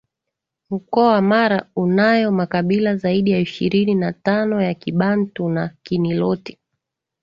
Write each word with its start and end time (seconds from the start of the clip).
mkoa 0.69 1.07
wa 1.13 1.21
Mara 1.21 1.69
unayo 1.75 2.31
makabila 2.31 2.95
zaidi 2.95 3.31
ya 3.31 3.39
ishirini 3.39 3.95
na 3.95 4.13
tano 4.13 4.61
ya 4.61 4.73
Kibantu 4.73 5.49
na 5.49 5.75
Kiniloti 5.83 6.57